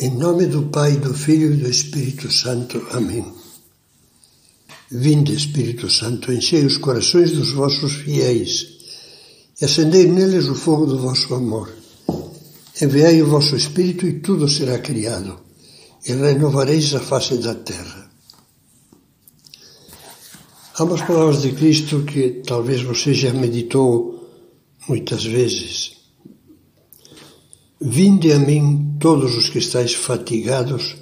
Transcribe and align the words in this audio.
Em 0.00 0.10
nome 0.10 0.46
do 0.46 0.62
Pai, 0.62 0.92
do 0.96 1.12
Filho 1.12 1.52
e 1.52 1.56
do 1.56 1.68
Espírito 1.68 2.30
Santo. 2.30 2.86
Amém. 2.92 3.26
Vinde, 4.88 5.34
Espírito 5.34 5.90
Santo, 5.90 6.32
enchei 6.32 6.64
os 6.64 6.78
corações 6.78 7.32
dos 7.32 7.50
vossos 7.50 7.94
fiéis 7.94 8.78
e 9.60 9.64
acendei 9.64 10.06
neles 10.06 10.46
o 10.46 10.54
fogo 10.54 10.86
do 10.86 11.00
vosso 11.00 11.34
amor. 11.34 11.74
Enviai 12.80 13.20
o 13.20 13.26
vosso 13.26 13.56
Espírito 13.56 14.06
e 14.06 14.20
tudo 14.20 14.48
será 14.48 14.78
criado, 14.78 15.40
e 16.06 16.12
renovareis 16.12 16.94
a 16.94 17.00
face 17.00 17.36
da 17.38 17.56
terra. 17.56 18.08
Há 20.74 20.84
umas 20.84 21.02
palavras 21.02 21.42
de 21.42 21.50
Cristo 21.50 22.04
que 22.04 22.42
talvez 22.46 22.82
você 22.82 23.12
já 23.12 23.32
meditou 23.32 24.30
muitas 24.88 25.24
vezes. 25.24 25.97
Vinde 27.80 28.32
a 28.32 28.40
mim 28.40 28.96
todos 28.98 29.36
os 29.36 29.48
que 29.48 29.58
estáis 29.58 29.94
fatigados 29.94 30.96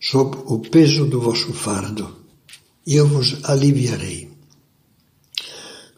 sob 0.00 0.38
o 0.46 0.60
peso 0.60 1.04
do 1.04 1.20
vosso 1.20 1.52
fardo, 1.52 2.08
e 2.86 2.94
eu 2.94 3.06
vos 3.06 3.44
aliviarei. 3.44 4.30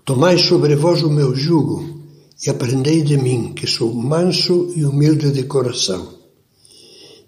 Tomai 0.04 0.36
sobre 0.36 0.74
vós 0.74 1.04
o 1.04 1.10
meu 1.10 1.36
jugo 1.36 2.02
e 2.44 2.50
aprendei 2.50 3.02
de 3.02 3.16
mim, 3.16 3.52
que 3.52 3.68
sou 3.68 3.94
manso 3.94 4.72
e 4.74 4.84
humilde 4.84 5.30
de 5.30 5.44
coração. 5.44 6.14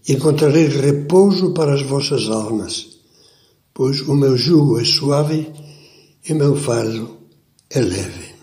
Encontrareis 0.09 0.75
repouso 0.75 1.53
para 1.53 1.75
as 1.75 1.83
vossas 1.83 2.29
almas, 2.29 2.89
pois 3.73 4.01
o 4.01 4.17
meu 4.17 4.37
jugo 4.37 4.81
é 4.81 4.85
suave 4.85 5.49
e 6.29 6.35
meu 6.35 6.57
fardo 6.57 7.19
é 7.71 7.81
leve. 7.81 8.35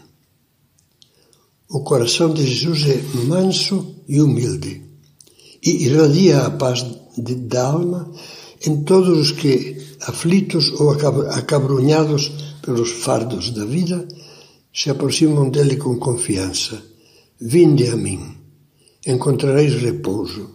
O 1.69 1.81
coração 1.81 2.33
de 2.33 2.47
Jesus 2.47 2.87
é 2.87 3.01
manso 3.25 3.96
e 4.07 4.21
humilde 4.21 4.87
e 5.63 5.85
irradia 5.85 6.45
a 6.45 6.51
paz 6.51 6.85
de, 7.17 7.35
da 7.35 7.67
alma 7.67 8.11
em 8.65 8.83
todos 8.83 9.17
os 9.17 9.31
que, 9.31 9.77
aflitos 10.01 10.71
ou 10.79 10.91
acabrunhados 10.91 12.31
pelos 12.61 12.91
fardos 12.91 13.51
da 13.51 13.65
vida, 13.65 14.07
se 14.73 14.89
aproximam 14.89 15.49
dele 15.49 15.77
com 15.77 15.97
confiança. 15.97 16.81
Vinde 17.39 17.87
a 17.89 17.95
mim, 17.95 18.35
encontrareis 19.05 19.73
repouso. 19.81 20.49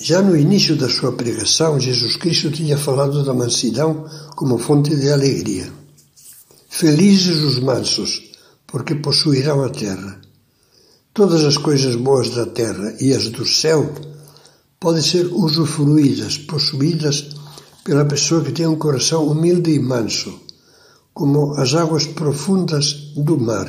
Já 0.00 0.22
no 0.22 0.36
início 0.36 0.76
da 0.76 0.88
sua 0.88 1.12
pregação, 1.12 1.80
Jesus 1.80 2.16
Cristo 2.16 2.50
tinha 2.50 2.78
falado 2.78 3.24
da 3.24 3.34
mansidão 3.34 4.06
como 4.36 4.58
fonte 4.58 4.94
de 4.94 5.10
alegria. 5.10 5.72
Felizes 6.68 7.38
os 7.38 7.58
mansos, 7.58 8.30
porque 8.66 8.94
possuirão 8.94 9.64
a 9.64 9.70
terra. 9.70 10.20
Todas 11.18 11.44
as 11.44 11.56
coisas 11.56 11.96
boas 11.96 12.30
da 12.30 12.46
terra 12.46 12.94
e 13.00 13.12
as 13.12 13.28
do 13.28 13.44
céu 13.44 13.92
podem 14.78 15.02
ser 15.02 15.26
usufruídas, 15.26 16.38
possuídas 16.38 17.30
pela 17.82 18.04
pessoa 18.04 18.44
que 18.44 18.52
tem 18.52 18.68
um 18.68 18.78
coração 18.78 19.26
humilde 19.26 19.72
e 19.72 19.80
manso, 19.80 20.32
como 21.12 21.54
as 21.54 21.74
águas 21.74 22.06
profundas 22.06 22.92
do 23.16 23.36
mar, 23.36 23.66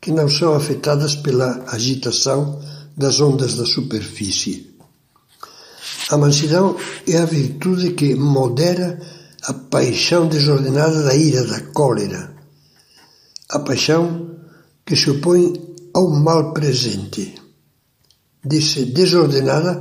que 0.00 0.12
não 0.12 0.28
são 0.28 0.54
afetadas 0.54 1.16
pela 1.16 1.64
agitação 1.66 2.60
das 2.96 3.20
ondas 3.20 3.56
da 3.56 3.66
superfície. 3.66 4.76
A 6.10 6.16
mansidão 6.16 6.76
é 7.08 7.18
a 7.18 7.24
virtude 7.24 7.94
que 7.94 8.14
modera 8.14 9.00
a 9.42 9.52
paixão 9.52 10.28
desordenada 10.28 11.02
da 11.02 11.16
ira, 11.16 11.44
da 11.44 11.60
cólera. 11.60 12.36
A 13.48 13.58
paixão 13.58 14.30
que 14.86 14.94
se 14.94 15.10
opõe 15.10 15.73
ao 15.94 16.10
mal 16.10 16.52
presente. 16.52 17.34
Disse 18.44 18.84
desordenada 18.86 19.72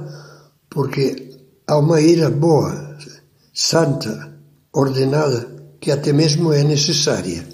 porque 0.69 1.31
há 1.67 1.77
uma 1.77 1.99
ira 1.99 2.29
boa, 2.29 2.97
santa, 3.53 4.37
ordenada, 4.71 5.51
que 5.81 5.91
até 5.91 6.13
mesmo 6.13 6.53
é 6.53 6.63
necessária. 6.63 7.45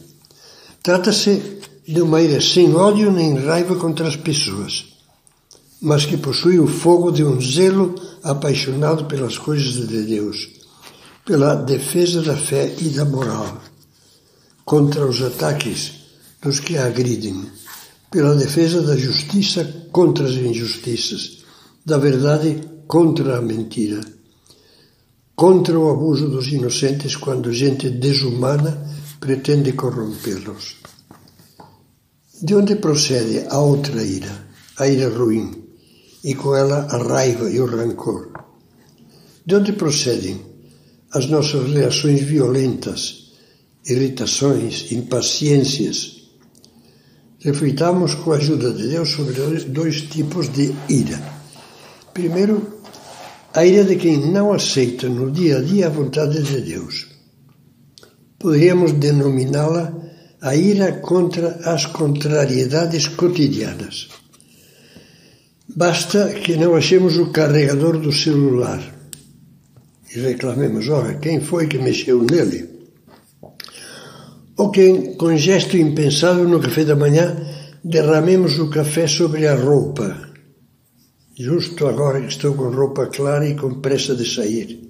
Trata-se 0.83 1.59
de 1.87 2.01
uma 2.01 2.21
ira 2.21 2.39
sem 2.39 2.75
ódio 2.75 3.11
nem 3.11 3.35
raiva 3.35 3.75
contra 3.75 4.07
as 4.07 4.15
pessoas, 4.15 4.85
mas 5.81 6.05
que 6.05 6.17
possui 6.17 6.59
o 6.59 6.67
fogo 6.67 7.11
de 7.11 7.23
um 7.23 7.41
zelo 7.41 7.95
apaixonado 8.21 9.05
pelas 9.05 9.37
coisas 9.37 9.87
de 9.87 10.03
Deus, 10.03 10.49
pela 11.25 11.55
defesa 11.55 12.21
da 12.21 12.35
fé 12.35 12.75
e 12.79 12.89
da 12.89 13.05
moral, 13.05 13.57
contra 14.63 15.05
os 15.05 15.21
ataques 15.21 15.93
dos 16.41 16.59
que 16.59 16.77
a 16.77 16.85
agridem, 16.85 17.49
pela 18.11 18.35
defesa 18.35 18.81
da 18.81 18.97
justiça 18.97 19.87
contra 19.91 20.27
as 20.27 20.33
injustiças, 20.33 21.43
da 21.85 21.97
verdade 21.97 22.61
contra 22.87 23.37
a 23.37 23.41
mentira, 23.41 24.01
contra 25.35 25.79
o 25.79 25.89
abuso 25.89 26.27
dos 26.27 26.47
inocentes 26.47 27.15
quando 27.15 27.53
gente 27.53 27.89
desumana 27.89 28.83
pretende 29.19 29.73
corrompê-los. 29.73 30.77
De 32.41 32.55
onde 32.55 32.75
procede 32.75 33.45
a 33.49 33.59
outra 33.59 34.01
ira, 34.01 34.47
a 34.77 34.87
ira 34.87 35.09
ruim, 35.09 35.63
e 36.23 36.33
com 36.35 36.55
ela 36.55 36.87
a 36.89 36.97
raiva 36.97 37.49
e 37.49 37.59
o 37.59 37.65
rancor? 37.65 38.31
De 39.45 39.55
onde 39.55 39.73
procedem 39.73 40.41
as 41.11 41.27
nossas 41.27 41.69
reações 41.71 42.21
violentas, 42.21 43.33
irritações, 43.85 44.91
impaciências, 44.91 46.18
reflitamos 47.39 48.15
com 48.15 48.31
a 48.31 48.35
ajuda 48.35 48.71
de 48.71 48.87
Deus 48.89 49.09
sobre 49.09 49.33
dois 49.65 50.01
tipos 50.01 50.49
de 50.49 50.73
ira. 50.89 51.19
Primeiro, 52.13 52.79
a 53.53 53.65
ira 53.65 53.83
de 53.83 53.95
quem 53.95 54.31
não 54.31 54.51
aceita 54.53 55.07
no 55.07 55.31
dia 55.31 55.57
a 55.57 55.61
dia 55.61 55.87
a 55.87 55.89
vontade 55.89 56.41
de 56.43 56.61
Deus. 56.61 57.07
Poderíamos 58.37 58.93
denominá-la 58.93 59.93
a 60.41 60.55
ira 60.55 60.93
contra 60.93 61.59
as 61.65 61.85
contrariedades 61.85 63.07
cotidianas. 63.07 64.09
Basta 65.75 66.33
que 66.33 66.55
não 66.55 66.75
achemos 66.75 67.17
o 67.17 67.31
carregador 67.31 67.97
do 67.99 68.11
celular 68.11 68.81
e 70.13 70.19
reclamemos: 70.19 70.87
olha, 70.89 71.15
quem 71.15 71.41
foi 71.41 71.67
que 71.67 71.77
mexeu 71.77 72.23
nele? 72.23 72.68
Ou 74.59 74.69
que, 74.69 75.15
com 75.15 75.37
gesto 75.37 75.77
impensável 75.77 76.45
no 76.45 76.59
café 76.59 76.83
da 76.83 76.93
manhã, 76.93 77.33
derramemos 77.81 78.59
o 78.59 78.69
café 78.69 79.07
sobre 79.07 79.47
a 79.47 79.55
roupa, 79.55 80.17
justo 81.33 81.87
agora 81.87 82.19
que 82.19 82.27
estou 82.27 82.53
com 82.55 82.69
roupa 82.69 83.07
clara 83.07 83.47
e 83.47 83.55
com 83.55 83.79
pressa 83.79 84.13
de 84.13 84.29
sair. 84.29 84.81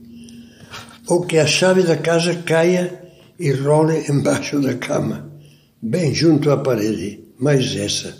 Ou 1.05 1.21
que 1.21 1.37
a 1.37 1.45
chave 1.45 1.83
da 1.83 1.97
casa 1.97 2.33
caia 2.33 2.99
e 3.39 3.51
role 3.51 4.05
embaixo 4.09 4.59
da 4.59 4.73
cama, 4.73 5.31
bem 5.79 6.15
junto 6.15 6.49
à 6.49 6.57
parede, 6.57 7.25
mais 7.39 7.75
essa, 7.75 8.17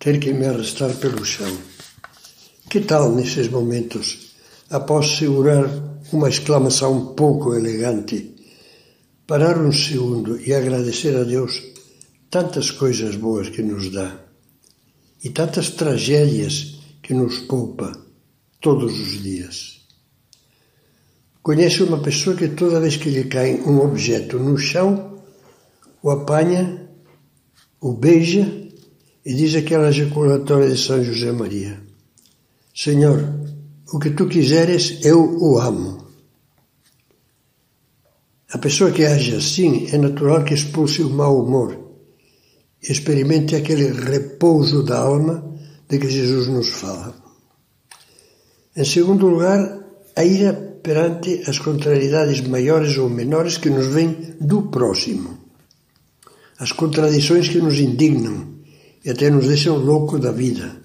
ter 0.00 0.18
que 0.18 0.32
me 0.32 0.46
arrastar 0.46 0.92
pelo 0.96 1.24
chão. 1.24 1.56
Que 2.68 2.80
tal 2.80 3.12
nesses 3.12 3.48
momentos, 3.48 4.34
após 4.68 5.16
segurar 5.16 5.70
uma 6.12 6.28
exclamação 6.28 7.14
pouco 7.14 7.54
elegante, 7.54 8.35
parar 9.26 9.58
um 9.58 9.72
segundo 9.72 10.40
e 10.40 10.54
agradecer 10.54 11.16
a 11.16 11.24
Deus 11.24 11.62
tantas 12.30 12.70
coisas 12.70 13.16
boas 13.16 13.48
que 13.48 13.62
nos 13.62 13.90
dá 13.90 14.20
e 15.22 15.30
tantas 15.30 15.70
tragédias 15.70 16.78
que 17.02 17.12
nos 17.12 17.40
poupa 17.40 17.92
todos 18.60 18.92
os 18.98 19.22
dias. 19.22 19.86
Conhece 21.42 21.82
uma 21.82 21.98
pessoa 21.98 22.36
que 22.36 22.48
toda 22.48 22.80
vez 22.80 22.96
que 22.96 23.10
lhe 23.10 23.24
cai 23.24 23.60
um 23.60 23.80
objeto 23.80 24.38
no 24.38 24.56
chão, 24.56 25.20
o 26.02 26.10
apanha, 26.10 26.88
o 27.80 27.92
beija 27.92 28.46
e 29.24 29.34
diz 29.34 29.54
aquela 29.56 29.88
ejaculatória 29.88 30.68
de 30.68 30.78
São 30.78 31.02
José 31.02 31.32
Maria: 31.32 31.80
Senhor, 32.74 33.24
o 33.92 33.98
que 33.98 34.10
tu 34.10 34.28
quiseres, 34.28 35.04
eu 35.04 35.20
o 35.40 35.58
amo. 35.58 36.05
A 38.52 38.58
pessoa 38.58 38.92
que 38.92 39.04
age 39.04 39.34
assim 39.34 39.88
é 39.92 39.98
natural 39.98 40.44
que 40.44 40.54
expulse 40.54 41.02
o 41.02 41.10
mau 41.10 41.42
humor 41.42 41.86
experimente 42.88 43.56
aquele 43.56 43.90
repouso 43.90 44.82
da 44.82 44.98
alma 44.98 45.44
de 45.88 45.98
que 45.98 46.08
Jesus 46.08 46.48
nos 46.48 46.68
fala. 46.68 47.14
Em 48.76 48.84
segundo 48.84 49.26
lugar, 49.26 49.78
a 50.14 50.24
ira 50.24 50.52
perante 50.82 51.42
as 51.48 51.58
contrariedades 51.58 52.40
maiores 52.46 52.96
ou 52.96 53.08
menores 53.08 53.58
que 53.58 53.70
nos 53.70 53.86
vêm 53.86 54.36
do 54.40 54.62
próximo. 54.62 55.38
As 56.58 56.72
contradições 56.72 57.48
que 57.48 57.58
nos 57.58 57.78
indignam 57.78 58.54
e 59.04 59.10
até 59.10 59.30
nos 59.30 59.46
deixam 59.46 59.76
louco 59.76 60.18
da 60.18 60.30
vida. 60.30 60.76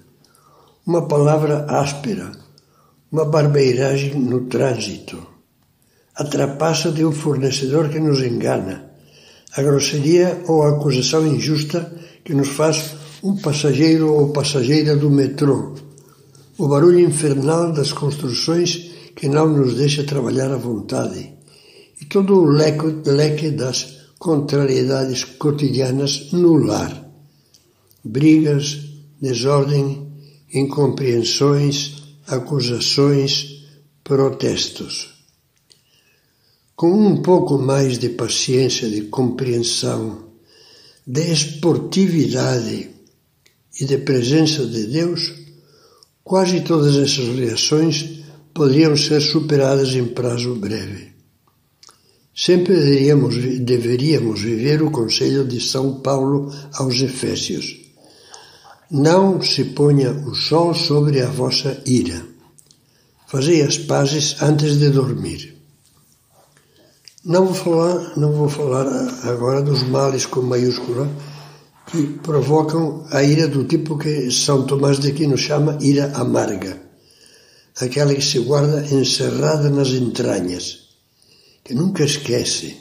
Uma 0.86 1.08
palavra 1.08 1.66
áspera, 1.70 2.32
uma 3.12 3.26
barbeiragem 3.26 4.16
no 4.16 4.48
trânsito 4.48 5.28
a 6.22 6.24
trapaça 6.24 6.92
de 6.92 7.04
um 7.04 7.12
fornecedor 7.12 7.90
que 7.90 8.00
nos 8.00 8.22
engana, 8.22 8.76
a 9.58 9.64
grosseria 9.64 10.44
ou 10.48 10.62
a 10.62 10.70
acusação 10.70 11.26
injusta 11.26 11.92
que 12.24 12.36
nos 12.36 12.50
faz 12.50 12.94
um 13.24 13.36
passageiro 13.38 14.14
ou 14.14 14.30
passageira 14.30 14.96
do 14.96 15.10
metrô, 15.10 15.74
o 16.60 16.68
barulho 16.68 17.00
infernal 17.00 17.72
das 17.74 17.92
construções 17.92 18.92
que 19.16 19.28
não 19.28 19.48
nos 19.48 19.74
deixa 19.74 20.04
trabalhar 20.04 20.52
à 20.52 20.58
vontade 20.58 21.34
e 22.00 22.06
todo 22.06 22.36
o 22.36 22.46
leque, 22.46 23.10
leque 23.10 23.50
das 23.50 23.78
contrariedades 24.20 25.24
cotidianas 25.24 26.32
no 26.34 26.54
lar. 26.54 26.94
Brigas, 28.04 28.78
desordem, 29.20 30.08
incompreensões, 30.54 32.04
acusações, 32.28 33.66
protestos. 34.04 35.11
Com 36.82 36.94
um 36.94 37.22
pouco 37.22 37.60
mais 37.60 38.00
de 38.00 38.10
paciência, 38.10 38.90
de 38.90 39.04
compreensão, 39.04 40.32
de 41.06 41.32
esportividade 41.32 42.90
e 43.80 43.86
de 43.86 44.00
presença 44.00 44.66
de 44.66 44.88
Deus, 44.88 45.32
quase 46.24 46.62
todas 46.62 46.96
essas 46.96 47.38
reações 47.38 48.24
poderiam 48.52 48.98
ser 48.98 49.22
superadas 49.22 49.94
em 49.94 50.08
prazo 50.08 50.56
breve. 50.56 51.12
Sempre 52.36 52.74
deveríamos, 52.74 53.36
deveríamos 53.60 54.42
viver 54.42 54.82
o 54.82 54.90
conselho 54.90 55.46
de 55.46 55.62
São 55.62 56.00
Paulo 56.00 56.52
aos 56.74 57.00
Efésios. 57.00 57.80
Não 58.90 59.40
se 59.40 59.66
ponha 59.66 60.14
o 60.26 60.34
sol 60.34 60.74
sobre 60.74 61.22
a 61.22 61.30
vossa 61.30 61.80
ira. 61.86 62.26
Fazei 63.28 63.62
as 63.62 63.78
pazes 63.78 64.42
antes 64.42 64.80
de 64.80 64.90
dormir. 64.90 65.61
Não 67.24 67.46
vou 67.46 67.54
falar, 67.54 68.18
não 68.18 68.32
vou 68.32 68.50
falar 68.50 68.88
agora 69.30 69.62
dos 69.62 69.84
males 69.84 70.26
com 70.26 70.42
maiúscula 70.42 71.08
que 71.86 72.08
provocam 72.18 73.06
a 73.12 73.22
ira 73.22 73.48
do 73.48 73.66
tipo 73.66 73.96
que 73.96 74.32
São 74.32 74.66
Tomás 74.66 74.98
de 74.98 75.12
Aquino 75.12 75.38
chama 75.38 75.78
ira 75.82 76.12
amarga, 76.16 76.82
aquela 77.80 78.16
que 78.16 78.24
se 78.24 78.40
guarda 78.40 78.88
encerrada 78.92 79.70
nas 79.70 79.90
entranhas, 79.90 80.96
que 81.64 81.76
nunca 81.76 82.04
esquece, 82.04 82.76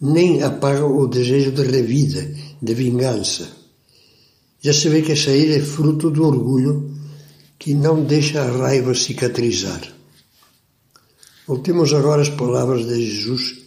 nem 0.00 0.44
apaga 0.44 0.86
o 0.86 1.08
desejo 1.08 1.50
de 1.50 1.62
revida, 1.62 2.32
de 2.62 2.74
vingança. 2.74 3.48
Já 4.60 4.72
se 4.72 4.88
vê 4.90 5.02
que 5.02 5.10
essa 5.10 5.32
ira 5.32 5.56
é 5.56 5.60
fruto 5.60 6.08
do 6.08 6.24
orgulho 6.24 6.88
que 7.58 7.74
não 7.74 8.04
deixa 8.04 8.42
a 8.42 8.58
raiva 8.58 8.94
cicatrizar. 8.94 9.92
Voltemos 11.48 11.92
agora 11.92 12.22
às 12.22 12.28
palavras 12.28 12.86
de 12.86 13.04
Jesus 13.04 13.61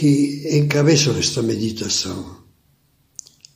que 0.00 0.56
encabeçam 0.56 1.14
esta 1.18 1.42
meditação. 1.42 2.38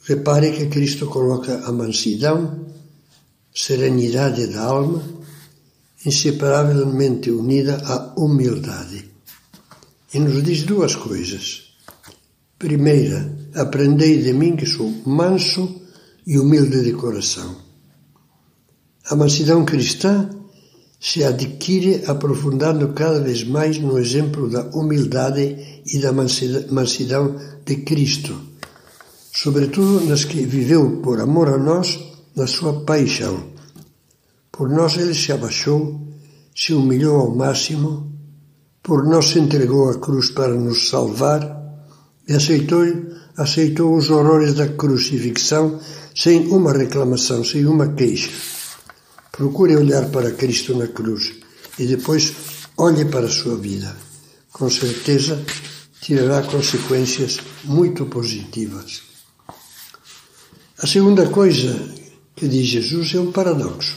Repare 0.02 0.52
que 0.52 0.67
Cristo 0.67 1.06
coloca 1.06 1.64
a 1.64 1.73
mansidão, 1.73 2.67
serenidade 3.50 4.49
da 4.49 4.62
alma, 4.62 5.02
inseparavelmente 6.05 7.31
unida 7.31 7.81
à 7.87 8.12
humildade. 8.20 9.11
E 10.12 10.19
nos 10.19 10.43
diz 10.43 10.64
duas 10.64 10.94
coisas. 10.94 11.73
Primeira, 12.58 13.35
aprendei 13.55 14.23
de 14.23 14.35
mim 14.35 14.55
que 14.55 14.67
sou 14.67 14.91
manso 15.06 15.81
e 16.26 16.38
humilde 16.38 16.82
de 16.82 16.93
coração. 16.93 17.56
A 19.06 19.17
mansidão 19.17 19.64
cristã 19.64 20.29
se 21.05 21.23
adquire 21.23 22.03
aprofundando 22.06 22.95
cada 22.95 23.21
vez 23.21 23.45
mais 23.45 23.77
no 23.79 23.99
exemplo 23.99 24.49
da 24.49 24.62
humildade 24.73 25.83
e 25.85 25.99
da 25.99 26.11
mansidão 26.11 27.37
de 27.67 27.77
Cristo, 27.89 28.35
sobretudo 29.31 30.01
nas 30.06 30.25
que 30.25 30.47
viveu 30.47 31.03
por 31.03 31.21
amor 31.21 31.51
a 31.51 31.59
nós 31.59 32.01
na 32.35 32.47
sua 32.47 32.85
paixão. 32.87 33.53
Por 34.51 34.71
nós 34.71 34.97
ele 34.97 35.12
se 35.12 35.31
abaixou, 35.31 36.01
se 36.56 36.73
humilhou 36.73 37.17
ao 37.17 37.37
máximo, 37.37 38.11
por 38.83 39.05
nós 39.05 39.27
se 39.27 39.39
entregou 39.39 39.91
à 39.91 39.99
cruz 39.99 40.31
para 40.31 40.55
nos 40.55 40.89
salvar 40.89 41.43
e 42.27 42.33
aceitou, 42.33 42.83
aceitou 43.37 43.95
os 43.95 44.09
horrores 44.09 44.55
da 44.55 44.69
crucifixão 44.69 45.79
sem 46.17 46.47
uma 46.47 46.73
reclamação, 46.73 47.45
sem 47.45 47.67
uma 47.67 47.89
queixa. 47.89 48.31
Procure 49.37 49.75
olhar 49.77 50.11
para 50.11 50.31
Cristo 50.31 50.77
na 50.77 50.87
cruz 50.87 51.33
e 51.77 51.87
depois 51.87 52.33
olhe 52.77 53.05
para 53.07 53.27
a 53.27 53.29
sua 53.29 53.57
vida. 53.57 53.97
Com 54.53 54.71
certeza 54.71 55.45
tirará 56.01 56.41
consequências 56.43 57.41
muito 57.65 58.07
positivas. 58.07 59.03
A 60.79 60.87
segunda 60.87 61.29
coisa 61.31 61.75
que 62.37 62.47
diz 62.47 62.67
Jesus 62.67 63.13
é 63.17 63.19
um 63.19 63.33
paradoxo. 63.33 63.97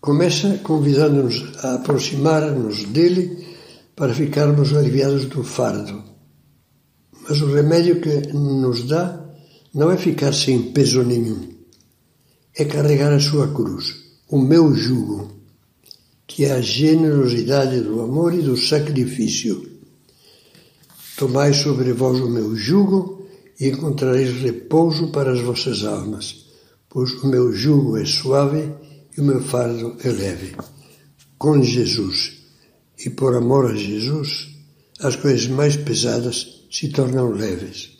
Começa 0.00 0.58
convidando-nos 0.58 1.64
a 1.64 1.74
aproximar-nos 1.74 2.86
dele 2.86 3.46
para 3.94 4.12
ficarmos 4.12 4.74
aliviados 4.74 5.26
do 5.26 5.44
fardo. 5.44 6.02
Mas 7.28 7.40
o 7.40 7.54
remédio 7.54 8.00
que 8.00 8.32
nos 8.32 8.88
dá 8.88 9.24
não 9.72 9.88
é 9.88 9.96
ficar 9.96 10.34
sem 10.34 10.72
peso 10.72 11.04
nenhum 11.04 11.60
é 12.56 12.64
carregar 12.64 13.12
a 13.12 13.20
sua 13.20 13.48
cruz, 13.54 13.99
o 14.30 14.38
meu 14.38 14.72
jugo, 14.72 15.28
que 16.24 16.44
é 16.44 16.52
a 16.52 16.60
generosidade 16.60 17.80
do 17.80 18.00
amor 18.00 18.32
e 18.32 18.40
do 18.40 18.56
sacrifício. 18.56 19.68
Tomai 21.16 21.52
sobre 21.52 21.92
vós 21.92 22.20
o 22.20 22.30
meu 22.30 22.54
jugo 22.54 23.26
e 23.58 23.66
encontrareis 23.66 24.40
repouso 24.40 25.08
para 25.08 25.32
as 25.32 25.40
vossas 25.40 25.84
almas, 25.84 26.46
pois 26.88 27.12
o 27.14 27.26
meu 27.26 27.52
jugo 27.52 27.96
é 27.96 28.04
suave 28.04 28.72
e 29.16 29.20
o 29.20 29.24
meu 29.24 29.42
fardo 29.42 29.96
é 30.04 30.08
leve. 30.08 30.56
Com 31.36 31.60
Jesus 31.60 32.38
e 33.04 33.10
por 33.10 33.34
amor 33.34 33.72
a 33.72 33.74
Jesus, 33.74 34.48
as 35.00 35.16
coisas 35.16 35.48
mais 35.48 35.76
pesadas 35.76 36.66
se 36.70 36.88
tornam 36.90 37.30
leves. 37.32 37.98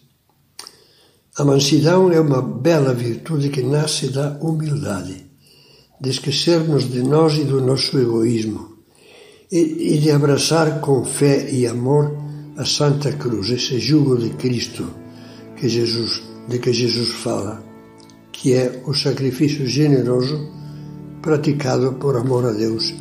A 1.36 1.44
mansidão 1.44 2.12
é 2.12 2.20
uma 2.20 2.40
bela 2.40 2.94
virtude 2.94 3.48
que 3.48 3.62
nasce 3.62 4.08
da 4.08 4.38
humildade, 4.40 5.29
de 6.00 6.10
esquecermos 6.10 6.90
de 6.90 7.02
nós 7.02 7.34
e 7.34 7.44
do 7.44 7.60
nosso 7.60 7.98
egoísmo 7.98 8.70
e, 9.50 9.98
de 9.98 10.10
abraçar 10.10 10.80
com 10.80 11.04
fé 11.04 11.50
e 11.50 11.66
amor 11.66 12.16
a 12.56 12.64
Santa 12.64 13.12
Cruz, 13.12 13.50
esse 13.50 13.78
jugo 13.78 14.16
de 14.16 14.30
Cristo 14.30 14.88
que 15.56 15.68
Jesus, 15.68 16.22
de 16.48 16.58
que 16.58 16.72
Jesus 16.72 17.08
fala, 17.08 17.62
que 18.32 18.54
é 18.54 18.82
o 18.86 18.94
sacrifício 18.94 19.66
generoso 19.66 20.48
praticado 21.20 21.94
por 21.94 22.16
amor 22.16 22.46
a 22.46 22.52
Deus 22.52 22.94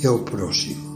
e 0.00 0.06
ao 0.06 0.20
próximo. 0.20 0.93